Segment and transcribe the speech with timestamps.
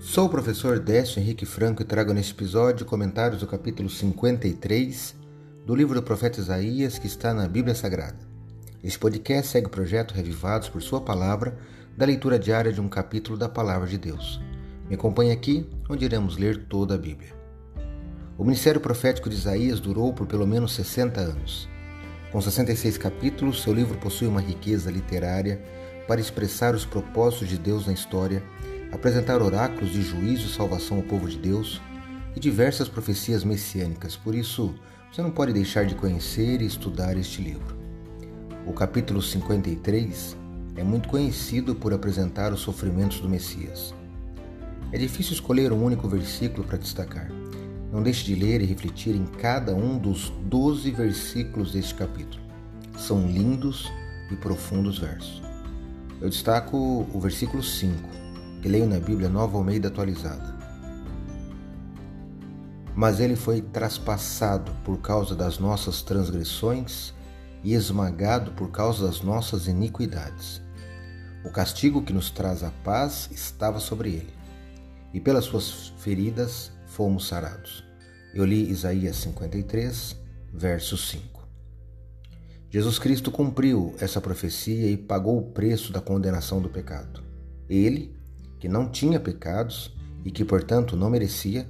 [0.00, 5.14] Sou o professor Décio Henrique Franco e trago neste episódio comentários do capítulo 53
[5.66, 8.16] do livro do profeta Isaías que está na Bíblia Sagrada.
[8.82, 11.54] Este podcast segue o projeto Revivados por Sua Palavra,
[11.94, 14.40] da leitura diária de um capítulo da Palavra de Deus.
[14.88, 17.34] Me acompanhe aqui, onde iremos ler toda a Bíblia.
[18.38, 21.68] O ministério profético de Isaías durou por pelo menos 60 anos.
[22.32, 25.62] Com 66 capítulos, seu livro possui uma riqueza literária
[26.08, 28.42] para expressar os propósitos de Deus na história
[28.92, 31.80] apresentar oráculos de juízo e salvação ao povo de Deus
[32.34, 34.16] e diversas profecias messiânicas.
[34.16, 34.74] Por isso,
[35.10, 37.76] você não pode deixar de conhecer e estudar este livro.
[38.66, 40.36] O capítulo 53
[40.76, 43.94] é muito conhecido por apresentar os sofrimentos do Messias.
[44.92, 47.30] É difícil escolher um único versículo para destacar.
[47.92, 52.42] Não deixe de ler e refletir em cada um dos 12 versículos deste capítulo.
[52.96, 53.90] São lindos
[54.30, 55.42] e profundos versos.
[56.20, 58.29] Eu destaco o versículo 5
[58.60, 60.58] que leio na Bíblia Nova Almeida atualizada.
[62.94, 67.14] Mas ele foi traspassado por causa das nossas transgressões
[67.62, 70.60] e esmagado por causa das nossas iniquidades.
[71.44, 74.34] O castigo que nos traz a paz estava sobre ele,
[75.14, 77.84] e pelas suas feridas fomos sarados.
[78.34, 80.16] Eu li Isaías 53,
[80.52, 81.40] verso 5.
[82.68, 87.22] Jesus Cristo cumpriu essa profecia e pagou o preço da condenação do pecado.
[87.68, 88.19] Ele,
[88.60, 91.66] que não tinha pecados e que, portanto, não merecia,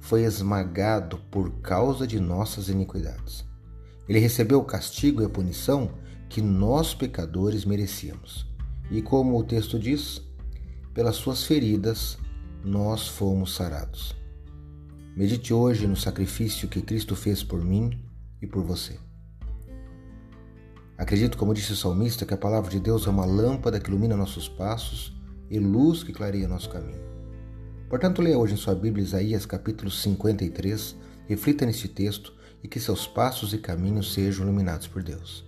[0.00, 3.44] foi esmagado por causa de nossas iniquidades.
[4.08, 5.92] Ele recebeu o castigo e a punição
[6.28, 8.44] que nós, pecadores, merecíamos.
[8.90, 10.20] E como o texto diz,
[10.92, 12.18] pelas suas feridas
[12.64, 14.14] nós fomos sarados.
[15.16, 18.02] Medite hoje no sacrifício que Cristo fez por mim
[18.40, 18.98] e por você.
[20.98, 24.16] Acredito, como disse o salmista, que a palavra de Deus é uma lâmpada que ilumina
[24.16, 25.12] nossos passos
[25.52, 27.02] e luz que clareia nosso caminho.
[27.86, 30.96] Portanto, leia hoje em sua Bíblia Isaías capítulo 53,
[31.28, 32.32] reflita neste texto
[32.64, 35.44] e que seus passos e caminhos sejam iluminados por Deus.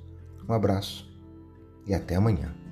[0.47, 1.11] Um abraço
[1.87, 2.64] e até amanhã.